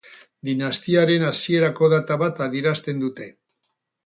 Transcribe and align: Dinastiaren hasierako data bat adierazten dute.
Dinastiaren 0.47 1.25
hasierako 1.27 1.91
data 1.93 2.19
bat 2.23 2.43
adierazten 2.47 3.05
dute. 3.05 3.31